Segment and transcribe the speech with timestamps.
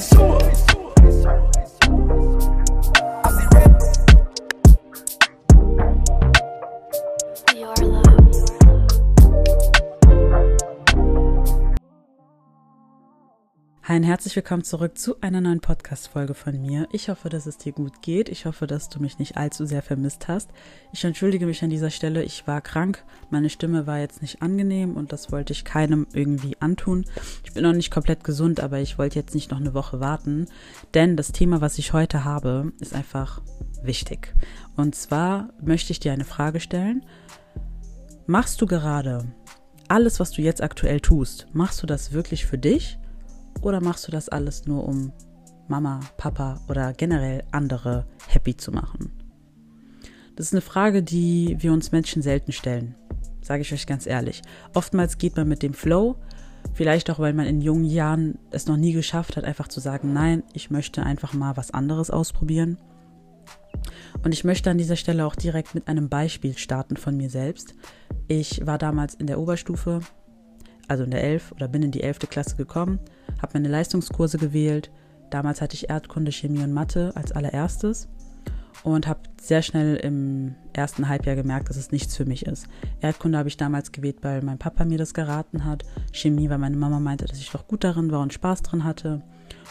[0.00, 0.27] so
[13.88, 16.86] Hi herzlich willkommen zurück zu einer neuen Podcast-Folge von mir.
[16.92, 18.28] Ich hoffe, dass es dir gut geht.
[18.28, 20.50] Ich hoffe, dass du mich nicht allzu sehr vermisst hast.
[20.92, 22.22] Ich entschuldige mich an dieser Stelle.
[22.22, 23.02] Ich war krank.
[23.30, 27.06] Meine Stimme war jetzt nicht angenehm und das wollte ich keinem irgendwie antun.
[27.44, 30.48] Ich bin noch nicht komplett gesund, aber ich wollte jetzt nicht noch eine Woche warten.
[30.92, 33.40] Denn das Thema, was ich heute habe, ist einfach
[33.82, 34.34] wichtig.
[34.76, 37.06] Und zwar möchte ich dir eine Frage stellen.
[38.26, 39.24] Machst du gerade
[39.88, 42.98] alles, was du jetzt aktuell tust, machst du das wirklich für dich?
[43.60, 45.12] Oder machst du das alles nur, um
[45.66, 49.10] Mama, Papa oder generell andere happy zu machen?
[50.36, 52.94] Das ist eine Frage, die wir uns Menschen selten stellen,
[53.42, 54.42] sage ich euch ganz ehrlich.
[54.74, 56.16] Oftmals geht man mit dem Flow,
[56.74, 60.12] vielleicht auch, weil man in jungen Jahren es noch nie geschafft hat, einfach zu sagen,
[60.12, 62.78] nein, ich möchte einfach mal was anderes ausprobieren.
[64.22, 67.74] Und ich möchte an dieser Stelle auch direkt mit einem Beispiel starten von mir selbst.
[68.28, 70.00] Ich war damals in der Oberstufe,
[70.88, 72.20] also in der 11 oder bin in die 11.
[72.30, 72.98] Klasse gekommen,
[73.40, 74.90] habe meine Leistungskurse gewählt.
[75.30, 78.08] Damals hatte ich Erdkunde, Chemie und Mathe als allererstes
[78.82, 82.66] und habe sehr schnell im ersten Halbjahr gemerkt, dass es nichts für mich ist.
[83.00, 85.84] Erdkunde habe ich damals gewählt, weil mein Papa mir das geraten hat.
[86.12, 89.22] Chemie, weil meine Mama meinte, dass ich doch gut darin war und Spaß drin hatte.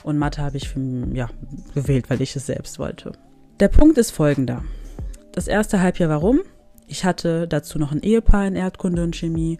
[0.03, 0.79] Und Mathe habe ich für,
[1.13, 1.29] ja,
[1.73, 3.13] gewählt, weil ich es selbst wollte.
[3.59, 4.63] Der Punkt ist folgender.
[5.31, 6.41] Das erste Halbjahr warum?
[6.87, 9.59] Ich hatte dazu noch ein Ehepaar in Erdkunde und Chemie.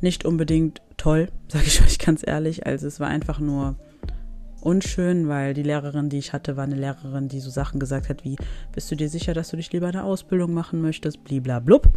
[0.00, 2.66] Nicht unbedingt toll, sage ich euch ganz ehrlich.
[2.66, 3.76] Also es war einfach nur
[4.60, 8.24] unschön, weil die Lehrerin, die ich hatte, war eine Lehrerin, die so Sachen gesagt hat
[8.24, 8.36] wie,
[8.72, 11.88] bist du dir sicher, dass du dich lieber eine Ausbildung machen möchtest, bliblablub.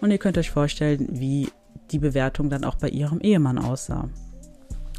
[0.00, 1.48] Und ihr könnt euch vorstellen, wie
[1.90, 4.08] die Bewertung dann auch bei ihrem Ehemann aussah.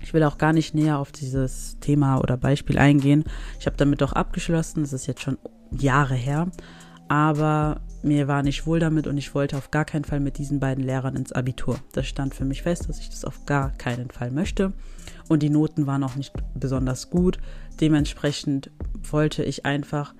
[0.02, 3.25] Ich will auch gar nicht näher auf dieses Thema oder Beispiel eingehen.
[3.59, 5.38] Ich habe damit auch abgeschlossen, das ist jetzt schon
[5.72, 6.47] Jahre her,
[7.09, 10.59] aber mir war nicht wohl damit und ich wollte auf gar keinen Fall mit diesen
[10.59, 11.79] beiden Lehrern ins Abitur.
[11.94, 14.73] Das stand für mich fest, dass ich das auf gar keinen Fall möchte.
[15.28, 17.38] Und die Noten waren auch nicht besonders gut.
[17.79, 18.72] Dementsprechend
[19.12, 20.13] wollte ich einfach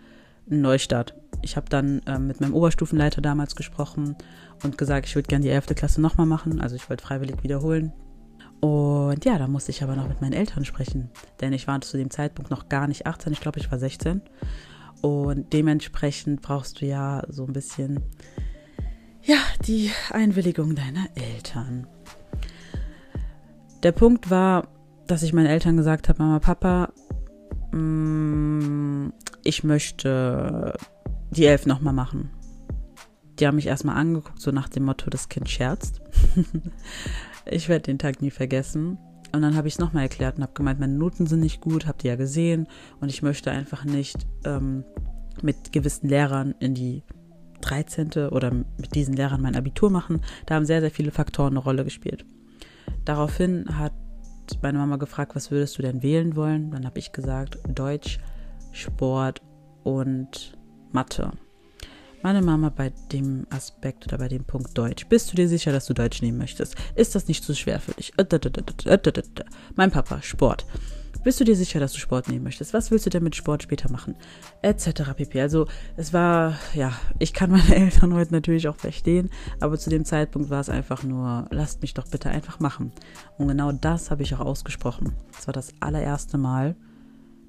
[0.50, 1.16] einen Neustart.
[1.42, 4.16] Ich habe dann ähm, mit meinem Oberstufenleiter damals gesprochen
[4.64, 5.68] und gesagt, ich würde gerne die 11.
[5.76, 6.62] Klasse nochmal machen.
[6.62, 7.94] Also ich wollte freiwillig wiederholen.
[8.60, 11.10] Und ja, da musste ich aber noch mit meinen Eltern sprechen.
[11.42, 14.22] Denn ich war zu dem Zeitpunkt noch gar nicht 18, ich glaube, ich war 16.
[15.02, 18.02] Und dementsprechend brauchst du ja so ein bisschen,
[19.22, 21.88] ja, die Einwilligung deiner Eltern.
[23.84, 24.68] Der Punkt war,
[25.06, 26.92] dass ich meinen Eltern gesagt habe, Mama, Papa,
[27.72, 29.10] mm,
[29.44, 30.74] ich möchte
[31.32, 32.32] die Elf nochmal machen.
[33.40, 36.02] Die haben mich erstmal angeguckt, so nach dem Motto, das Kind scherzt.
[37.46, 38.98] ich werde den Tag nie vergessen.
[39.32, 41.88] Und dann habe ich es nochmal erklärt und habe gemeint, meine Noten sind nicht gut,
[41.88, 42.68] habt ihr ja gesehen.
[43.00, 44.84] Und ich möchte einfach nicht ähm,
[45.42, 47.04] mit gewissen Lehrern in die
[47.62, 48.30] 13.
[48.30, 50.22] oder mit diesen Lehrern mein Abitur machen.
[50.46, 52.26] Da haben sehr, sehr viele Faktoren eine Rolle gespielt.
[53.06, 53.94] Daraufhin hat
[54.62, 56.72] meine Mama gefragt, was würdest du denn wählen wollen?
[56.72, 58.20] Dann habe ich gesagt, Deutsch,
[58.72, 59.42] Sport
[59.84, 60.58] und
[60.92, 61.32] Mathe.
[62.28, 65.06] Meine Mama bei dem Aspekt oder bei dem Punkt Deutsch.
[65.08, 66.76] Bist du dir sicher, dass du Deutsch nehmen möchtest?
[66.94, 68.12] Ist das nicht zu schwer für dich?
[69.78, 70.66] Mein Papa, Sport.
[71.24, 72.74] Bist du dir sicher, dass du Sport nehmen möchtest?
[72.74, 74.18] Was willst du denn mit Sport später machen?
[74.62, 74.90] Etc.
[75.16, 75.40] pp.
[75.40, 79.30] Also es war, ja, ich kann meine Eltern heute natürlich auch verstehen,
[79.62, 82.92] aber zu dem Zeitpunkt war es einfach nur, lasst mich doch bitte einfach machen.
[83.38, 85.14] Und genau das habe ich auch ausgesprochen.
[85.40, 86.76] Es war das allererste Mal,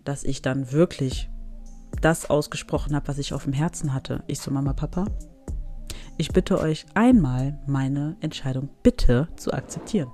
[0.05, 1.29] dass ich dann wirklich
[2.01, 4.23] das ausgesprochen habe, was ich auf dem Herzen hatte.
[4.27, 5.07] Ich so, Mama, Papa,
[6.17, 10.11] ich bitte euch einmal meine Entscheidung bitte zu akzeptieren.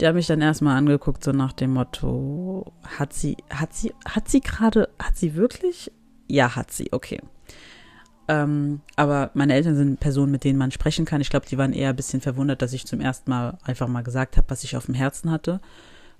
[0.00, 4.28] Die haben mich dann erstmal angeguckt, so nach dem Motto, hat sie, hat sie, hat
[4.28, 5.92] sie gerade, hat sie wirklich?
[6.28, 7.20] Ja, hat sie, okay.
[8.28, 11.20] Ähm, aber meine Eltern sind Personen, mit denen man sprechen kann.
[11.20, 14.02] Ich glaube, die waren eher ein bisschen verwundert, dass ich zum ersten Mal einfach mal
[14.02, 15.60] gesagt habe, was ich auf dem Herzen hatte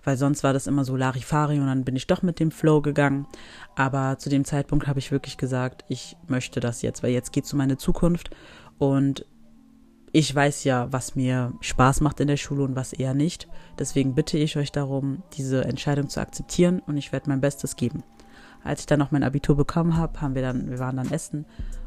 [0.05, 2.81] weil sonst war das immer so Larifari und dann bin ich doch mit dem Flow
[2.81, 3.27] gegangen.
[3.77, 7.45] Aber zu dem Zeitpunkt habe ich wirklich gesagt, ich möchte das jetzt, weil jetzt geht
[7.45, 8.31] es um meine Zukunft
[8.79, 9.27] und
[10.15, 13.49] ich weiß ja, was mir Spaß macht in der Schule und was eher nicht.
[13.79, 18.03] Deswegen bitte ich euch darum, diese Entscheidung zu akzeptieren und ich werde mein Bestes geben.
[18.63, 21.47] Als ich dann noch mein Abitur bekommen habe, haben wir dann, wir waren dann essen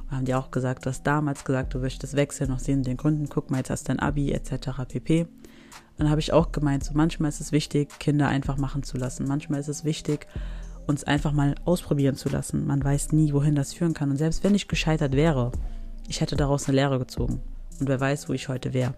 [0.10, 2.98] und haben die auch gesagt, du hast damals gesagt, du möchtest wechseln aus den, den
[2.98, 4.70] Gründen, guck mal, jetzt hast du dein Abi etc.
[4.88, 5.28] pp.
[5.98, 9.28] Dann habe ich auch gemeint, so manchmal ist es wichtig, Kinder einfach machen zu lassen.
[9.28, 10.28] Manchmal ist es wichtig,
[10.88, 12.66] uns einfach mal ausprobieren zu lassen.
[12.66, 14.12] Man weiß nie, wohin das führen kann.
[14.12, 15.52] Und selbst wenn ich gescheitert wäre,
[16.08, 17.42] ich hätte daraus eine Lehre gezogen.
[17.80, 18.94] Und wer weiß, wo ich heute wäre.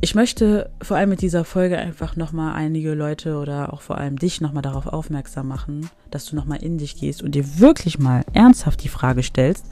[0.00, 4.18] Ich möchte vor allem mit dieser Folge einfach nochmal einige Leute oder auch vor allem
[4.18, 8.24] dich nochmal darauf aufmerksam machen, dass du nochmal in dich gehst und dir wirklich mal
[8.32, 9.66] ernsthaft die Frage stellst,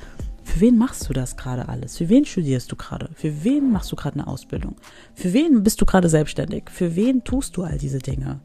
[0.51, 1.97] für wen machst du das gerade alles?
[1.97, 3.09] Für wen studierst du gerade?
[3.15, 4.75] Für wen machst du gerade eine Ausbildung?
[5.15, 6.65] Für wen bist du gerade selbstständig?
[6.71, 8.41] Für wen tust du all diese Dinge?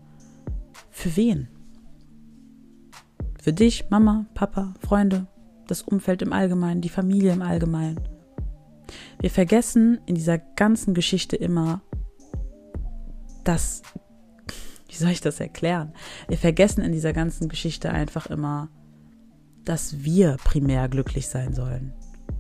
[0.92, 1.48] Für wen?
[3.42, 5.28] Für dich, Mama, Papa, Freunde,
[5.68, 8.00] das Umfeld im Allgemeinen, die Familie im Allgemeinen.
[9.20, 11.82] Wir vergessen in dieser ganzen Geschichte immer,
[13.44, 13.82] dass,
[14.88, 15.94] wie soll ich das erklären?
[16.28, 18.70] Wir vergessen in dieser ganzen Geschichte einfach immer,
[19.66, 21.94] dass wir primär glücklich sein sollen.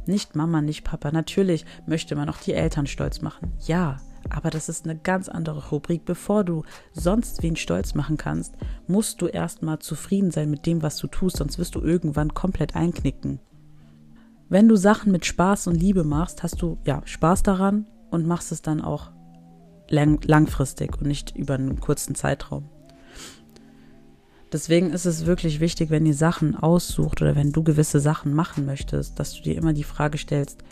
[0.05, 1.11] Nicht Mama, nicht Papa.
[1.11, 3.53] Natürlich möchte man auch die Eltern stolz machen.
[3.65, 3.97] Ja,
[4.29, 6.05] aber das ist eine ganz andere Rubrik.
[6.05, 6.63] Bevor du
[6.93, 8.55] sonst wen stolz machen kannst,
[8.87, 12.75] musst du erstmal zufrieden sein mit dem, was du tust, sonst wirst du irgendwann komplett
[12.75, 13.39] einknicken.
[14.47, 18.51] Wenn du Sachen mit Spaß und Liebe machst, hast du ja Spaß daran und machst
[18.51, 19.11] es dann auch
[19.89, 22.69] lang langfristig und nicht über einen kurzen Zeitraum.
[24.51, 28.65] Deswegen ist es wirklich wichtig, wenn ihr Sachen aussucht oder wenn du gewisse Sachen machen
[28.65, 30.63] möchtest, dass du dir immer die Frage stellst,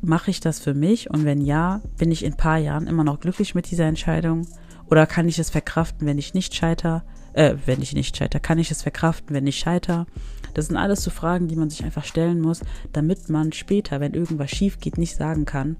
[0.00, 1.10] mache ich das für mich?
[1.10, 4.46] Und wenn ja, bin ich in ein paar Jahren immer noch glücklich mit dieser Entscheidung?
[4.90, 7.04] Oder kann ich es verkraften, wenn ich nicht scheiter?
[7.34, 10.06] Äh, wenn ich nicht scheiter, kann ich es verkraften, wenn ich scheiter?
[10.54, 12.60] Das sind alles so Fragen, die man sich einfach stellen muss,
[12.92, 15.76] damit man später, wenn irgendwas schief geht, nicht sagen kann,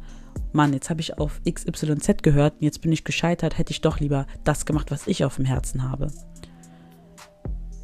[0.52, 4.00] Mann, jetzt habe ich auf XYZ gehört und jetzt bin ich gescheitert, hätte ich doch
[4.00, 6.10] lieber das gemacht, was ich auf dem Herzen habe.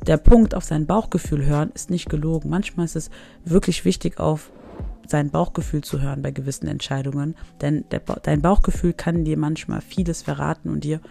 [0.08, 2.48] Der Punkt auf sein Bauchgefühl hören ist nicht gelogen.
[2.48, 3.10] Manchmal ist es
[3.44, 4.50] wirklich wichtig, auf
[5.06, 10.22] sein Bauchgefühl zu hören bei gewissen Entscheidungen, denn ba dein Bauchgefühl kann dir manchmal vieles
[10.22, 11.02] verraten und dir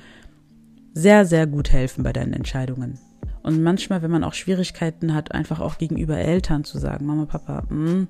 [0.95, 2.97] sehr, sehr gut helfen bei deinen Entscheidungen.
[3.43, 7.65] Und manchmal, wenn man auch Schwierigkeiten hat, einfach auch gegenüber Eltern zu sagen, Mama, Papa,
[7.69, 8.07] mh, hm,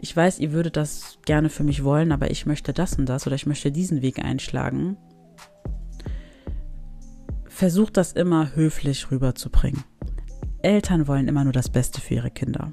[0.00, 3.28] ich weiß, ihr würdet das gerne für mich wollen, aber ich möchte das und das
[3.28, 4.96] oder ich möchte diesen Weg einschlagen.
[7.54, 9.84] Versucht das immer höflich rüberzubringen.
[10.62, 12.72] Eltern wollen immer nur das Beste für ihre Kinder.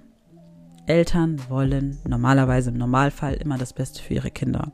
[0.88, 4.74] Eltern wollen normalerweise im Normalfall immer das Beste für ihre Kinder.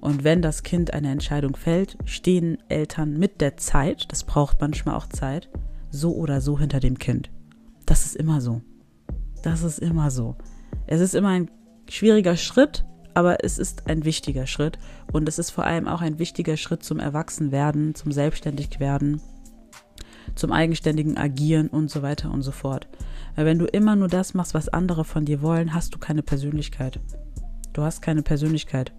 [0.00, 4.96] Und wenn das Kind eine Entscheidung fällt, stehen Eltern mit der Zeit, das braucht manchmal
[4.96, 5.48] auch Zeit,
[5.90, 7.30] so oder so hinter dem Kind.
[7.86, 8.60] Das ist immer so.
[9.42, 10.36] Das ist immer so.
[10.86, 11.50] Es ist immer ein
[11.88, 12.84] schwieriger Schritt,
[13.16, 14.78] aber es ist ein wichtiger Schritt.
[15.10, 19.22] Und es ist vor allem auch ein wichtiger Schritt zum Erwachsenwerden, zum Selbstständigwerden,
[20.34, 22.88] zum eigenständigen Agieren und so weiter und so fort.
[23.34, 26.22] Weil wenn du immer nur das machst, was andere von dir wollen, hast du keine
[26.22, 27.00] Persönlichkeit.
[27.72, 28.92] Du hast keine Persönlichkeit.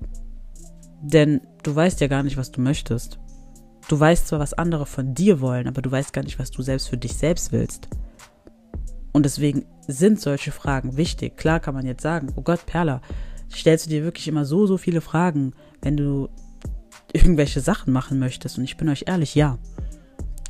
[1.03, 3.19] Denn du weißt ja gar nicht, was du möchtest.
[3.87, 6.63] Du weißt zwar, was andere von dir wollen, aber du weißt gar nicht, was du
[6.63, 7.87] selbst für dich selbst willst.
[9.11, 11.37] Und deswegen sind solche Fragen wichtig.
[11.37, 13.01] Klar kann man jetzt sagen, oh Gott, Perla,
[13.53, 16.29] stellst du dir wirklich immer so, so viele Fragen, wenn du
[17.13, 18.57] irgendwelche Sachen machen möchtest.
[18.57, 19.57] Und ich bin euch ehrlich, ja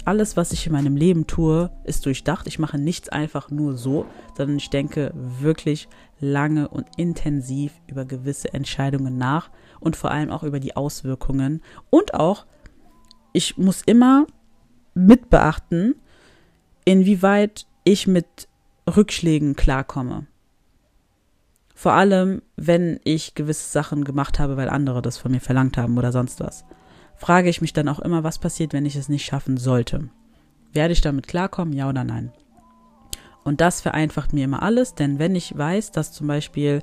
[0.07, 2.47] alles, was ich in meinem Leben tue, ist durchdacht.
[2.47, 4.05] Ich mache nichts einfach nur so,
[4.37, 5.89] sondern ich denke wirklich
[6.21, 9.49] lange und intensiv über gewisse Entscheidungen nach
[9.81, 11.61] und vor allem auch über die Auswirkungen.
[11.89, 12.45] Und auch,
[13.33, 14.27] ich muss immer
[14.93, 15.95] mit beachten,
[16.85, 18.47] inwieweit ich mit
[18.89, 20.25] Rückschlägen klarkomme.
[21.77, 25.97] Vor allem, wenn ich gewisse Sachen gemacht habe, weil andere das von mir verlangt haben
[25.97, 26.65] oder sonst was
[27.17, 30.09] frage ich mich dann auch immer, was passiert, wenn ich es nicht schaffen sollte.
[30.71, 32.31] Werde ich damit klarkommen, ja oder nein?
[33.43, 36.81] Und das vereinfacht mir immer alles, denn wenn ich weiß, dass zum Beispiel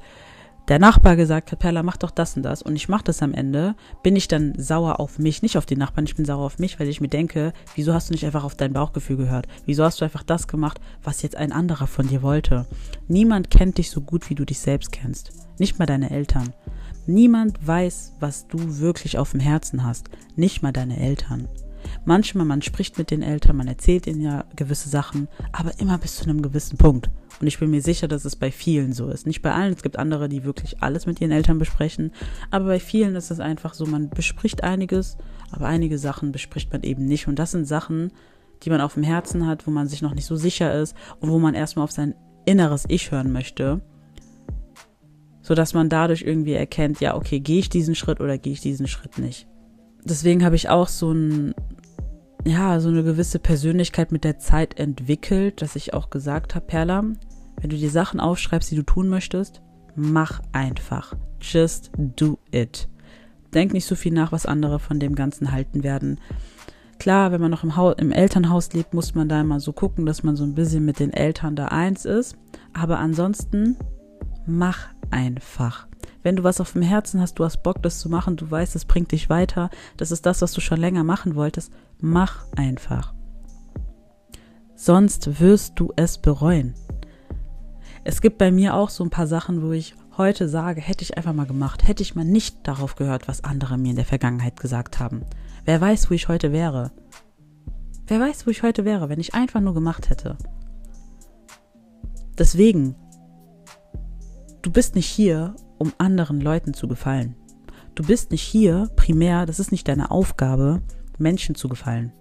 [0.68, 3.35] der Nachbar gesagt hat, Perla, mach doch das und das und ich mache das am
[3.35, 6.59] Ende, bin ich dann sauer auf mich, nicht auf den Nachbarn, ich bin sauer auf
[6.59, 9.47] mich, weil ich mir denke, wieso hast du nicht einfach auf dein Bauchgefühl gehört?
[9.66, 12.66] Wieso hast du einfach das gemacht, was jetzt ein anderer von dir wollte?
[13.09, 15.33] Niemand kennt dich so gut, wie du dich selbst kennst.
[15.59, 16.52] Nicht mal deine Eltern.
[17.06, 21.49] Niemand weiß, was du wirklich auf dem Herzen hast, nicht mal deine Eltern.
[22.06, 26.16] Manchmal, man spricht mit den Eltern, man erzählt ihnen ja gewisse Sachen, aber immer bis
[26.16, 27.11] zu einem gewissen Punkt.
[27.41, 29.26] Und ich bin mir sicher, dass es bei vielen so ist.
[29.26, 32.12] Nicht bei allen, es gibt andere, die wirklich alles mit ihren Eltern besprechen,
[32.50, 35.17] aber bei vielen ist es einfach so, man bespricht einiges,
[35.50, 37.29] aber einige Sachen bespricht man eben nicht.
[37.29, 38.12] Und das sind Sachen,
[38.62, 41.31] die man auf dem Herzen hat, wo man sich noch nicht so sicher ist und
[41.31, 42.14] wo man erstmal auf sein
[42.47, 43.83] inneres Ich hören möchte
[45.45, 48.62] so dass man dadurch irgendwie erkennt, ja, okay, gehe ich diesen Schritt oder gehe ich
[48.62, 49.47] diesen Schritt nicht.
[50.03, 51.55] Deswegen habe ich auch so ein,
[52.46, 57.04] ja, so eine gewisse Persönlichkeit mit der Zeit entwickelt, dass ich auch gesagt habe, Perla,
[57.60, 59.62] wenn du dir Sachen aufschreibst, die du tun möchtest,
[59.96, 61.14] mach einfach.
[61.40, 62.88] Just do it.
[63.54, 66.20] Denk nicht so viel nach, was andere von dem Ganzen halten werden.
[66.98, 70.06] Klar, wenn man noch im, Haus, im Elternhaus lebt, muss man da immer so gucken,
[70.06, 72.36] dass man so ein bisschen mit den Eltern da eins ist.
[72.72, 73.76] Aber ansonsten
[74.46, 75.87] mach einfach.
[76.23, 78.75] Wenn du was auf dem Herzen hast, du hast Bock, das zu machen, du weißt,
[78.76, 83.14] es bringt dich weiter, das ist das, was du schon länger machen wolltest, mach einfach.
[84.75, 86.75] Sonst wirst du es bereuen.
[88.02, 91.16] Es gibt bei mir auch so ein paar Sachen, wo ich heute sage, hätte ich
[91.16, 94.59] einfach mal gemacht, hätte ich mal nicht darauf gehört, was andere mir in der Vergangenheit
[94.61, 95.25] gesagt haben.
[95.64, 96.90] Wer weiß, wo ich heute wäre.
[98.06, 100.37] Wer weiß, wo ich heute wäre, wenn ich einfach nur gemacht hätte.
[102.37, 102.97] Deswegen,
[104.64, 107.37] du bist nicht hier, um anderen Leuten zu gefallen.
[107.94, 110.80] Du bist nicht hier primär, das ist nicht deine Aufgabe,
[111.18, 112.12] Menschen zu gefallen,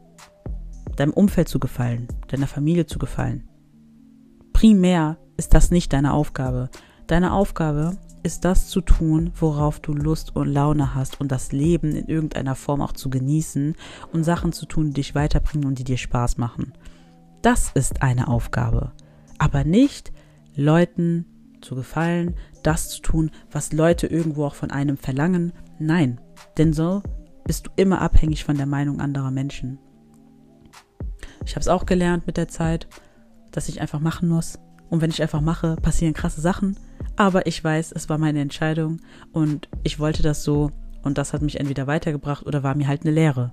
[0.98, 3.48] deinem Umfeld zu gefallen, deiner Familie zu gefallen.
[4.52, 6.70] Primär ist das nicht deine Aufgabe.
[7.08, 11.96] Deine Aufgabe ist das zu tun, worauf du Lust und Laune hast und das Leben
[11.96, 13.76] in irgendeiner Form auch zu genießen
[14.12, 16.74] und Sachen zu tun, die dich weiterbringen und die dir Spaß machen.
[17.42, 18.92] Das ist eine Aufgabe.
[19.40, 20.14] Aber nicht
[20.56, 21.26] Leuten
[21.64, 25.54] zu gefallen, das zu tun, was Leute irgendwo auch von einem verlangen.
[25.80, 26.20] Nein,
[26.58, 27.02] denn so
[27.46, 29.80] bist du immer abhängig von der Meinung anderer Menschen.
[31.46, 32.88] Ich habe es auch gelernt mit der Zeit,
[33.52, 34.60] dass ich einfach machen muss.
[34.90, 36.78] Und wenn ich einfach mache, passieren krasse Sachen.
[37.16, 39.02] Aber ich weiß, es war meine Entscheidung
[39.32, 40.72] und ich wollte das so
[41.04, 43.52] und das hat mich entweder weitergebracht oder war mir halt eine Lehre.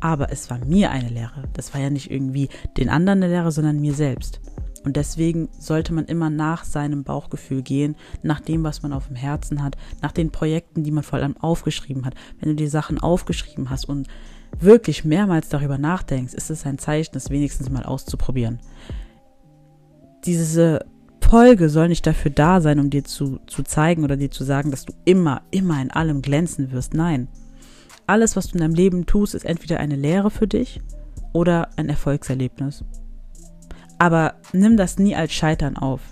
[0.00, 1.44] Aber es war mir eine Lehre.
[1.52, 4.40] Das war ja nicht irgendwie den anderen eine Lehre, sondern mir selbst.
[4.84, 9.16] Und deswegen sollte man immer nach seinem Bauchgefühl gehen, nach dem, was man auf dem
[9.16, 12.14] Herzen hat, nach den Projekten, die man vor allem aufgeschrieben hat.
[12.38, 14.08] Wenn du die Sachen aufgeschrieben hast und
[14.60, 18.60] wirklich mehrmals darüber nachdenkst, ist es ein Zeichen, das wenigstens mal auszuprobieren.
[20.24, 20.84] Diese
[21.34, 24.70] Folge soll nicht dafür da sein, um dir zu, zu zeigen oder dir zu sagen,
[24.70, 26.94] dass du immer, immer in allem glänzen wirst.
[26.94, 27.26] Nein.
[28.06, 30.80] Alles, was du in deinem Leben tust, ist entweder eine Lehre für dich
[31.32, 32.84] oder ein Erfolgserlebnis.
[34.04, 36.02] Aber nimm das nie als Scheitern auf.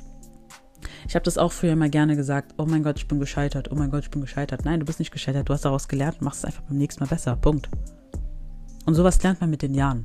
[1.06, 3.74] Ich habe das auch früher immer gerne gesagt, oh mein Gott, ich bin gescheitert, oh
[3.74, 4.64] mein Gott, ich bin gescheitert.
[4.64, 7.10] Nein, du bist nicht gescheitert, du hast daraus gelernt, machst es einfach beim nächsten Mal
[7.10, 7.36] besser.
[7.36, 7.68] Punkt.
[8.86, 10.04] Und sowas lernt man mit den Jahren.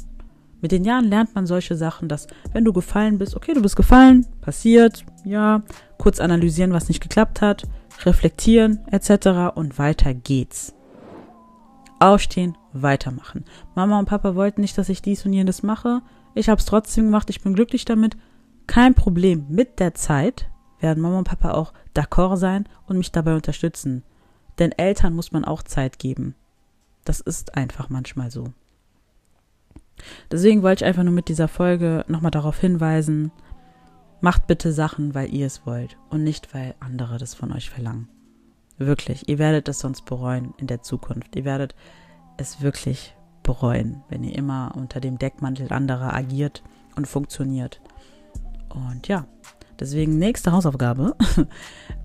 [0.59, 3.77] Mit den Jahren lernt man solche Sachen, dass wenn du gefallen bist, okay, du bist
[3.77, 5.63] gefallen, passiert, ja,
[5.97, 7.63] kurz analysieren, was nicht geklappt hat,
[8.03, 9.55] reflektieren etc.
[9.55, 10.73] und weiter geht's.
[11.99, 13.45] Aufstehen, weitermachen.
[13.75, 16.01] Mama und Papa wollten nicht, dass ich dies und jenes mache.
[16.37, 18.15] Ich habe es trotzdem gemacht, ich bin glücklich damit.
[18.67, 19.47] Kein Problem.
[19.49, 24.03] Mit der Zeit werden Mama und Papa auch d'accord sein und mich dabei unterstützen.
[24.59, 26.35] Denn Eltern muss man auch Zeit geben.
[27.05, 28.53] Das ist einfach manchmal so.
[30.29, 33.31] Deswegen wollte ich einfach nur mit dieser Folge nochmal darauf hinweisen,
[34.21, 38.09] macht bitte Sachen, weil ihr es wollt und nicht, weil andere das von euch verlangen.
[38.77, 41.35] Wirklich, ihr werdet es sonst bereuen in der Zukunft.
[41.35, 41.73] Ihr werdet
[42.37, 43.16] es wirklich
[43.47, 46.61] bereuen, wenn ihr immer unter dem Deckmantel anderer agiert
[46.95, 47.81] und funktioniert.
[48.69, 49.25] Und ja,
[49.79, 51.15] deswegen nächste Hausaufgabe.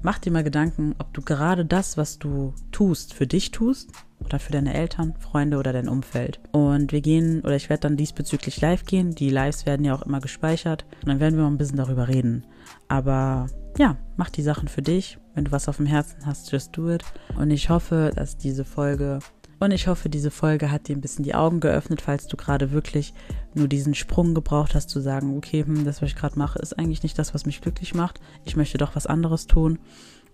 [0.02, 3.90] Mach dir mal Gedanken, ob du gerade das, was du tust, für dich tust
[4.24, 6.40] oder für deine Eltern, Freunde oder dein Umfeld.
[6.52, 9.14] Und wir gehen, oder ich werde dann diesbezüglich live gehen.
[9.14, 10.86] Die Lives werden ja auch immer gespeichert.
[11.02, 12.46] Und dann werden wir mal ein bisschen darüber reden.
[12.88, 15.18] Aber ja, mach die Sachen für dich.
[15.34, 17.02] Wenn du was auf dem Herzen hast, just do it.
[17.36, 19.18] Und ich hoffe, dass diese Folge
[19.62, 22.72] und ich hoffe, diese Folge hat dir ein bisschen die Augen geöffnet, falls du gerade
[22.72, 23.14] wirklich
[23.54, 26.78] nur diesen Sprung gebraucht hast, zu sagen, okay, hm, das, was ich gerade mache, ist
[26.78, 28.20] eigentlich nicht das, was mich glücklich macht.
[28.44, 29.78] Ich möchte doch was anderes tun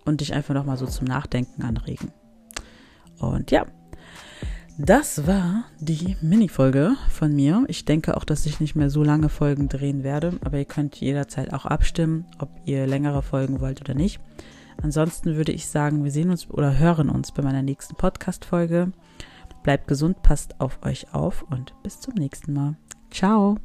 [0.05, 2.11] und dich einfach nochmal so zum Nachdenken anregen.
[3.19, 3.65] Und ja,
[4.77, 7.65] das war die Mini-Folge von mir.
[7.67, 10.95] Ich denke auch, dass ich nicht mehr so lange Folgen drehen werde, aber ihr könnt
[10.95, 14.21] jederzeit auch abstimmen, ob ihr längere Folgen wollt oder nicht.
[14.81, 18.91] Ansonsten würde ich sagen, wir sehen uns oder hören uns bei meiner nächsten Podcast-Folge.
[19.63, 22.77] Bleibt gesund, passt auf euch auf und bis zum nächsten Mal.
[23.11, 23.57] Ciao!